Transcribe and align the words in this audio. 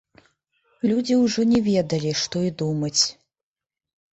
Людзі 0.91 1.17
ўжо 1.25 1.45
не 1.51 1.59
ведалі, 1.67 2.11
што 2.25 2.37
і 2.49 2.51
думаць. 2.63 2.99